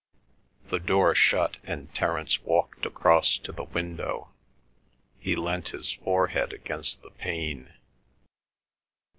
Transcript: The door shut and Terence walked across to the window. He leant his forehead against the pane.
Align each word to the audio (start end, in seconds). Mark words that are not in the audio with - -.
The 0.71 0.79
door 0.79 1.13
shut 1.13 1.57
and 1.63 1.93
Terence 1.93 2.41
walked 2.43 2.87
across 2.87 3.37
to 3.37 3.51
the 3.51 3.65
window. 3.65 4.31
He 5.19 5.35
leant 5.35 5.67
his 5.69 5.91
forehead 5.91 6.53
against 6.53 7.03
the 7.03 7.11
pane. 7.11 7.71